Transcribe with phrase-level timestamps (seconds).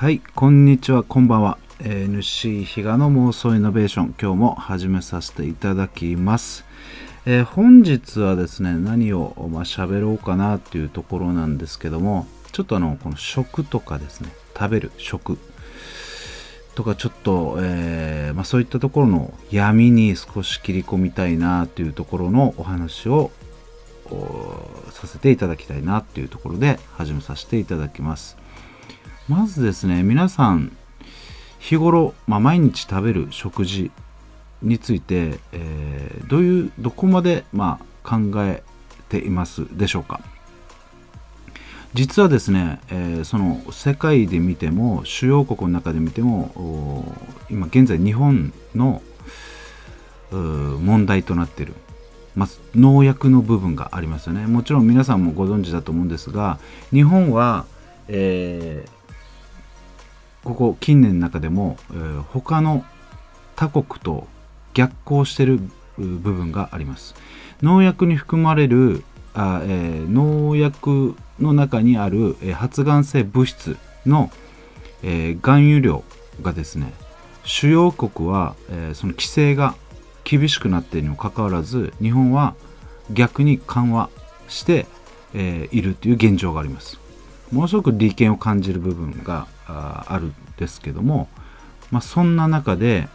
[0.00, 1.58] はい、こんにちは、こんばんは。
[1.78, 6.64] えー、主比嘉の妄想イノベーション、今日も始めさせていただきます。
[7.26, 15.36] えー本日はですね、何をまあ喋ろうかなっていうところなんですけども、ちょっとあの、この食とかですね、食べる食
[16.74, 23.32] とかちょっと、えーまあ、そういったところの闇に少し切り込みたいなというところのお話を
[24.92, 28.39] させていただきたいなっていうところで始めさせていただきます。
[29.30, 30.76] まずですね、皆さん、
[31.60, 33.92] 日頃、まあ、毎日食べる食事
[34.60, 38.64] について、えーどういう、どこまで、まあ、考え
[39.08, 40.20] ていますでしょうか。
[41.94, 47.14] 実はですね、えーその世界で見ても、主要国の中で見ても、
[47.48, 49.00] 今現在日本の
[50.32, 51.74] 問題となっている、
[52.34, 54.48] まあ、農薬の部分がありますよね。
[54.48, 56.58] もちろん皆さんもご存知だと思うんですが、
[56.90, 57.66] 日本は、
[58.08, 58.99] えー
[60.44, 62.84] ここ近年の中でも、えー他の
[63.56, 64.26] 他国と
[64.72, 65.60] 逆行している
[65.98, 67.14] 部分があります。
[67.60, 74.30] 農薬に含まれるあ、えー農薬の中にある、えー発がん性物質の、
[75.02, 76.04] えー含有量
[76.42, 76.92] がですね
[77.44, 79.74] 主要国は、えーその規制が
[80.24, 82.54] 厳しくなっているにもかかわらず日本は
[83.12, 84.08] 逆に緩和
[84.48, 84.86] して、
[85.34, 86.98] えーいるという現状があります。
[87.52, 91.28] ものすごく利権を感じる部分があるんですけども、
[91.90, 93.08] まあ、そんな中で、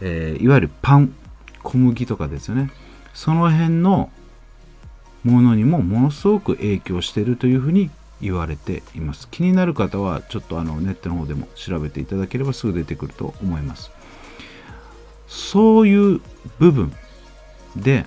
[0.00, 1.14] えーいわゆるパン
[1.62, 2.70] 小麦とかですよね。
[3.12, 4.10] その辺の
[5.24, 7.90] ものにもものすごく影響しているというふうに
[8.22, 9.28] 言われています。
[9.30, 13.90] 気になる方はちょっとあのネットの方でも調べていただければすぐ出てくると思います。
[15.28, 16.20] そういう
[16.58, 16.92] 部分
[17.76, 18.06] で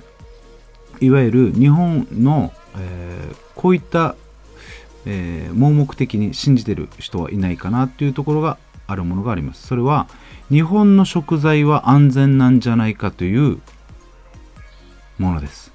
[1.00, 4.16] いわゆる日本の、えーこういった
[5.06, 8.58] えー盲目的に信じてる人はいないかなっていうところが
[8.88, 9.68] あるものがあります。
[9.68, 10.08] それは
[10.50, 13.60] 日本の食材は安全なんじゃないかという
[15.18, 15.72] ものです。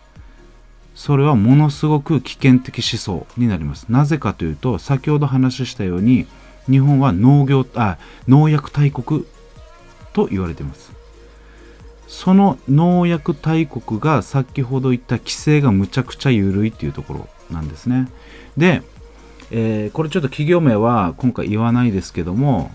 [0.95, 3.87] それはものすごく危険的思想になります。
[3.89, 6.27] なぜかというと先ほど話したように
[6.69, 9.25] 日本は農業あ農薬大国
[10.13, 10.93] と言われています。
[12.09, 18.09] その農薬大国が先ほど言った規制がむちゃくちゃ緩いっていうところなんですね。
[18.57, 18.83] で
[19.51, 22.71] えーこれちょっと企業名は今回言わないですけども、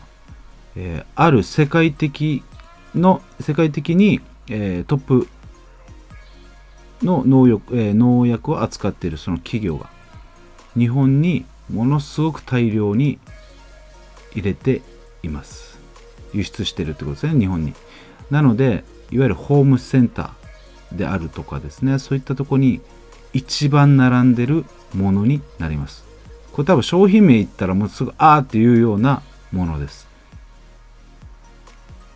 [0.75, 2.43] えーある世界的
[2.95, 5.27] の世界的に、えートップ
[7.01, 9.89] の農薬,、え農薬を扱っているその企業が
[10.77, 13.19] 日本にものすごく大量に
[14.33, 14.81] 入れて
[15.21, 15.79] います。
[16.33, 17.73] 輸出してるってことですね日本に。
[18.31, 22.81] なのでいわゆるホームセンターであるとかですねそういったとこに
[23.33, 26.03] 一番並んでるものになります。
[26.53, 29.21] これ多分商品名言ったらもうすぐあーっていうような
[29.51, 30.07] ものです。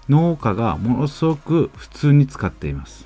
[0.08, 3.06] 農家がものすごく普通に使っています。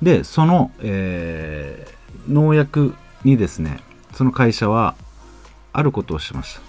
[0.00, 1.96] でその、えー
[2.28, 3.78] 農薬にですね
[4.14, 4.96] その会社は
[5.72, 6.60] あることをしました。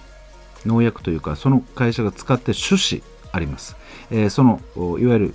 [0.66, 3.76] 農薬というかその会社が使って種子あります、
[4.10, 4.60] えーその
[4.98, 5.34] いわゆる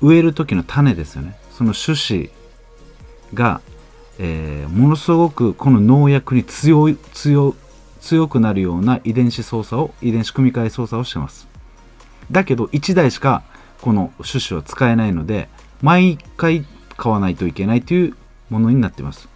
[0.00, 1.36] 植える時の種ですよね。
[1.52, 2.30] その種子
[3.34, 3.60] が、
[4.24, 7.54] えーものすごくこの農薬に強い強
[8.00, 11.48] 強くなるような遺伝子操作を遺伝子組み換え操作をしてます。
[12.30, 13.42] だけど1台しか
[13.80, 15.48] この種子は使えないので
[15.82, 16.64] 毎回
[16.96, 18.16] 買わないといけないという
[18.48, 19.28] ものになってます。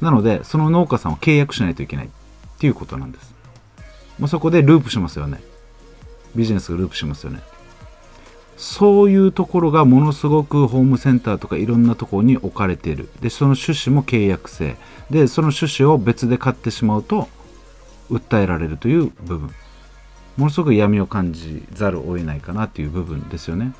[0.00, 2.06] なのでその農家さんを契約しないといけない。
[2.06, 3.34] っていうことなんです。
[4.18, 5.42] もうそこでループしますよね。
[6.34, 7.40] ビジネスがループしますよね。
[8.56, 13.08] そういうところがものすごくホームセンターとかいろんなところに置かれている。
[13.20, 14.76] でその種子も契約制。
[15.10, 17.28] でその種子を別で買ってしまうと
[18.10, 19.50] 訴えられるという部分。
[20.36, 23.72] ものすごく闇を感じざるを得ないかなという部分ですよね。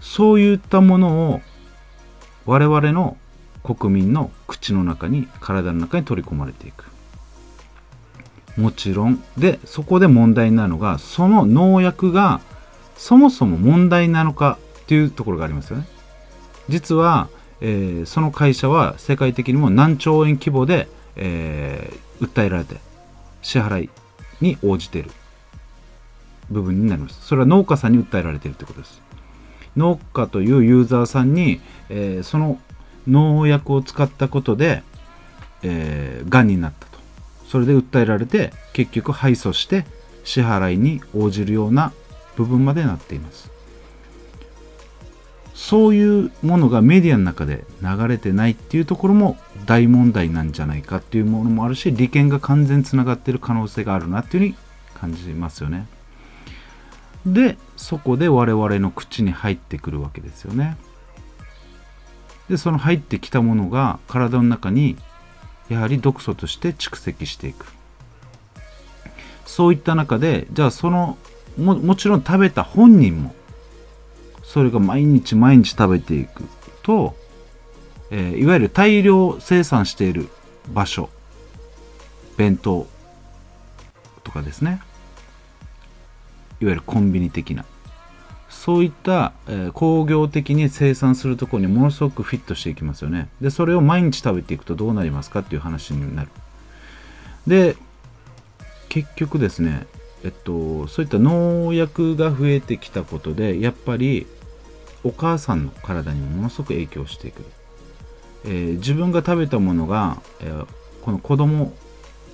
[0.00, 1.40] そういったものを
[2.44, 3.16] 我々の
[3.62, 6.84] 国民の口の中に体の中に取り込まれていく。
[8.56, 9.22] もちろん。
[9.38, 12.40] でそこで問題なのがその農薬が
[12.96, 15.86] そもそも問題なのかっていうところがありますよね。
[16.68, 17.28] 実は、
[17.60, 22.76] えーその会社は世界的にも何兆円規模で、えー訴えられて
[23.42, 23.90] 支払い
[24.40, 25.10] に応じている
[26.50, 27.20] 部分になります。
[27.26, 29.02] それは農家さんに訴えられているということです。
[29.76, 32.60] 農家というユーザーさんに、えーその
[33.08, 34.84] 農薬を使ったことで、
[35.62, 36.98] えー、癌になったと。
[37.48, 39.84] それで訴えられて結局敗訴して
[40.24, 41.92] 支払いに応じるような
[42.36, 43.50] 部分までなっています
[45.54, 54.56] そういうものがメディアの中で流れてないっていうところも大問題なんじゃないかっていうものもあるし利権が完全につながっている可能性があるなっていうふうに
[54.94, 55.86] 感じますよね。
[57.26, 60.76] で、そこで我々の口に入ってくるわけですよね。
[62.48, 64.96] で、その入ってきたものが体の中に
[65.68, 67.66] やはり毒素として蓄積していく。
[69.44, 71.18] そういった中で、じゃあその
[71.58, 73.34] ももちろん食べた本人も
[74.42, 76.44] それが毎日毎日食べていく
[76.82, 77.14] と、
[78.10, 80.28] えー、いわゆる大量生産している
[80.72, 81.08] 場所
[82.36, 82.86] 弁当
[84.24, 84.80] とかですね。
[86.60, 87.64] いわゆるコンビニ的な。
[88.48, 93.28] そういった、えー、工業的に生産するところにものすごくフィットしていきますよね。
[93.40, 96.28] でそれを毎日食べていくとどうなりますかっていう話になる。
[97.46, 97.76] で
[98.88, 99.86] 結局ですね
[100.24, 104.26] えっと、そういった農薬が増えてきたことでやっぱり
[105.04, 107.44] お母さんの体にもものすごく影響してくる、
[108.44, 110.66] えー、自分が食べたものが、えー、
[111.02, 111.72] この子供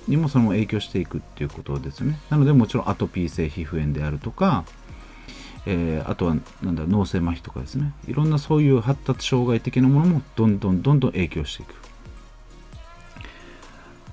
[0.07, 2.19] にもその影響していくっていうことですね。
[2.29, 4.65] なのでもちろんアトピー性皮膚炎であるとか、
[5.65, 7.93] えー、あとはなんだ脳性麻痺とかですね。
[8.07, 11.75] いろんなそういう発達障害的なものもどんどんどんどん影響していく。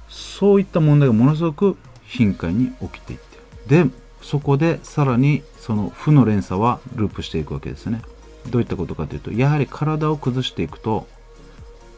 [0.08, 3.25] そういった問題がものすごく頻回に起きていって
[3.66, 3.86] で
[4.22, 8.02] そこでさらにその負の連鎖はループしていくわけですね。
[8.50, 11.06] どういったことかというとやはり体を崩していくと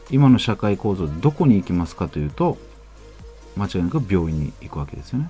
[0.09, 2.57] 今の社会構造どこに行きますかというと
[3.55, 5.29] 間違いなく病院に行くわけですよね。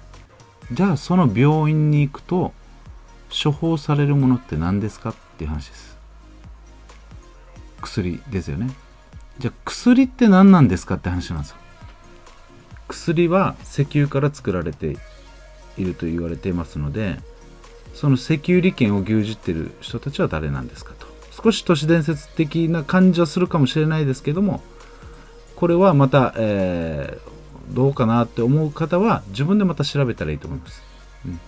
[0.71, 2.53] じゃあその病院に行くと
[3.31, 5.97] 処方されるものって何ですかっていう話です。
[7.81, 8.69] 薬ですよね。
[9.39, 11.57] じゃあ薬って何なんですかって話なんですよ。
[12.87, 14.97] 薬は石油から作られて
[15.81, 17.19] いると言われていますので
[17.93, 21.09] その石油利権を牛耳っている人たちは誰なんですかと。
[21.43, 24.61] 少し都市伝説的な感じはするかもしれないですけども
[25.55, 30.83] これはまた、えー、どうかなって思う方は自分でまた調べたらいいと思います、
[31.25, 31.39] うん、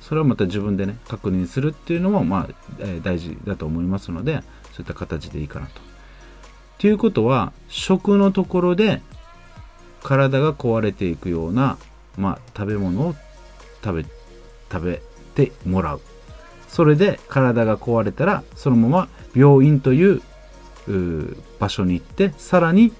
[0.00, 4.42] それはまた自分でね確認するっていうのも、まあえー、大事だと思いますので
[4.72, 5.80] そういった形でいいかなと。
[6.78, 9.02] ということは食のところで
[10.02, 11.76] 体が壊れていくような、
[12.16, 13.14] まあ、食べ物を
[13.82, 14.06] 食べ
[14.70, 15.02] 食べ
[15.34, 16.00] てもらう。
[16.68, 20.22] それで体が壊れたらそのまま病院という
[21.58, 22.92] 場所に行ってさらに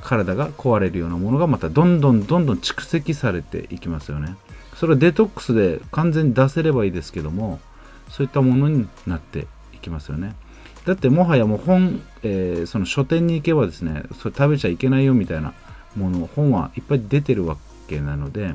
[0.00, 4.36] 体が壊れるようなものがまたどんどんどんどん蓄積されていきますよね。
[4.76, 7.58] それはデトックスで完全に出せればいいですけども
[8.10, 10.36] そういったものになっていきますよね。
[10.86, 15.52] だってもはやもう本、えー、その書店に行けばですねそれ食べちゃいけないよみたいな
[15.96, 17.56] もの本はいっぱい出てるわ
[17.88, 18.54] けなので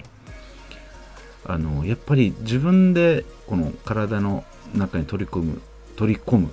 [1.46, 4.44] あのやっぱり自分でこの体の
[4.74, 5.62] 中に取り組む
[5.96, 6.50] 取り込む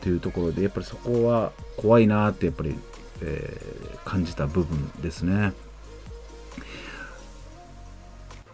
[0.00, 2.74] というところでやっぱりそこは怖いなってやっぱり、
[3.22, 5.52] えー、感じた部分ですね。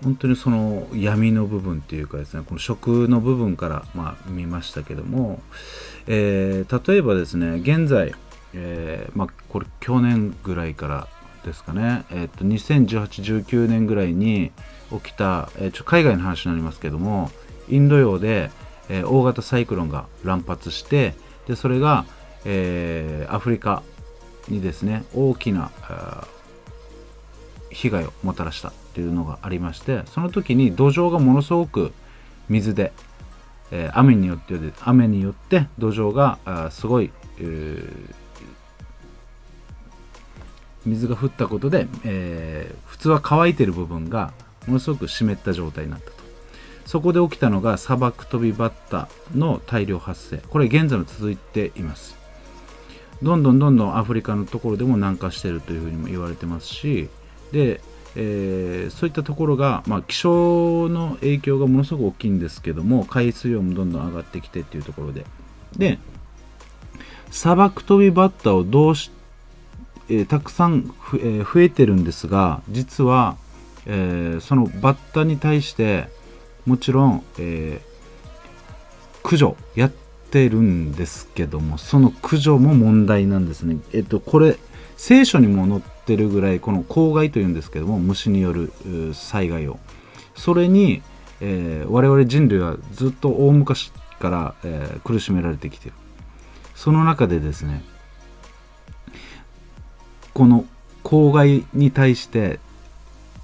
[0.02, 5.42] 本当にその闇の部分っていうかですねこの食の部分からまあ見ましたけども、
[6.06, 8.14] えー、例えばですね現在、
[8.54, 11.08] えー、まあ、これ去年ぐらいから
[11.44, 14.52] ですかね、えー、と2018、19年ぐらいに
[14.90, 17.30] 起きた、え、ちょ海外の話になりますけども
[17.68, 18.50] インド洋で、
[18.88, 21.14] え、大型サイクロンが乱発して
[21.46, 22.04] でそれが、
[22.44, 23.82] えー、アフリカ
[24.48, 25.70] にですね大きな
[27.70, 31.92] 被害をもたらしたっていうのがありましてその時に土壌がものすごく
[32.48, 32.92] 水で、
[33.70, 38.20] えー、雨によって雨によって土壌がすごい、えー
[40.90, 44.32] 水が降ったことで、えー、普通は乾いてる部分が
[44.66, 46.20] ものすごく湿った状態になったと。
[46.84, 50.38] そこで起きたのが砂漠飛びバッタの大量発生。
[50.38, 52.20] これ現在も続いています。
[53.22, 57.08] どんどんどんどんアフリカのところでも南下しているというふうにも言われてますし
[57.52, 57.80] で、
[58.16, 65.26] えー、そういったところが、まあ、気象の影響がものすごく大きいんですけども海水温もどんどん上がってきてっていうところで。
[65.76, 65.98] で
[67.30, 69.12] 砂漠飛びバッタをどうし
[70.10, 73.36] え、たくさん、え、増えてるんですが実は、
[73.86, 76.08] え、そのバッタに対して
[76.66, 77.80] もちろん、え
[79.22, 79.92] 駆除やっ
[80.30, 83.78] てるんですけどもその駆除も問題なんですね。
[83.92, 84.56] えっとこれ
[84.96, 88.72] 聖書にも載ってるぐらいこの公害というんですけども虫による
[89.14, 89.78] 災害を
[90.34, 91.02] それに、
[91.40, 95.94] え我々人類はずっと大昔から、え苦しめられてきてる
[96.74, 97.84] その中でですね
[100.34, 100.64] この
[101.02, 102.60] 公害に対して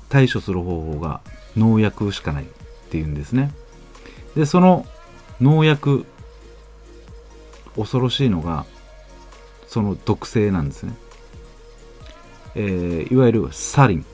[0.09, 1.21] 対処する方法が
[1.57, 2.47] 農薬しかないっ
[2.91, 3.51] ていうんですね。
[4.35, 4.87] で、その
[5.41, 6.07] 農薬、
[7.77, 8.67] 恐ろしいのが、
[9.67, 10.95] その毒性なんですね。
[12.55, 14.07] えー、いわゆるサリン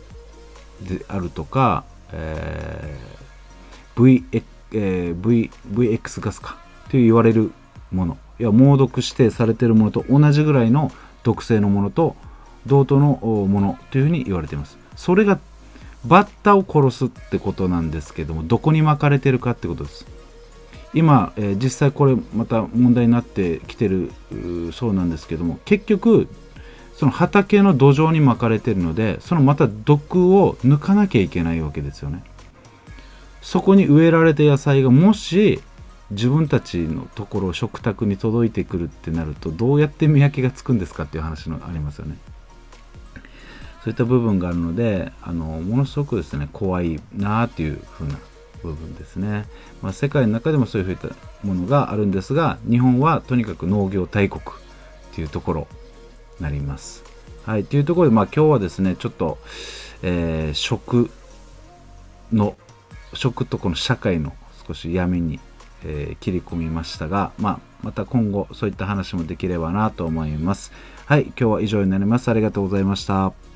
[0.83, 3.13] であるとか、えー
[3.95, 6.57] v えー v VX ガスか
[6.91, 7.53] という言われる
[7.91, 10.91] ものいや猛毒指定されてるものと同じぐらいの
[11.23, 12.17] 毒性のものと
[12.67, 14.79] 同等のものというふうに言われています。
[14.97, 15.39] それが
[16.05, 20.07] バッタを殺すってことなんですけどもどこに巻かれてるかってことです。
[20.95, 24.13] 今、えー実際これまた問題になってきてる
[24.69, 26.29] うそうなんですけども結局
[26.95, 32.23] その畑の土壌に巻かれてるのでそのまた毒を抜かなきゃいけないわけですよね。
[33.41, 35.61] そこに植えられた野菜がもし
[36.11, 42.19] 自分たちのところ食卓に届いてくるってなるとどうやって見分けがつくんですかっていう話のありますよね。
[43.85, 48.19] そういった部分があるのであのものすごくですね怖いなっていう風な
[48.63, 49.47] 部分ですね、
[49.83, 51.09] まあ、世界の中でもそういうふういった
[51.47, 55.69] ものがあるんですが日本はとにかく農業大国っていうところ
[56.39, 57.05] になります。
[57.45, 59.39] はいというところでまあ今日はですねちょっと、
[60.03, 61.11] えー食
[62.33, 62.57] の
[63.15, 64.33] 食とこの社会の
[64.67, 65.41] 少し闇に、
[65.85, 70.73] えー切り込みましたが、まあ、また今後そういった話もできればなと思います。
[71.07, 72.31] はい今日は以上になります。
[72.31, 73.52] ありがとうございました。